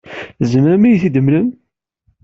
Tzemrem 0.39 0.83
ad 0.89 0.93
iyi-d-temlem? 0.93 1.47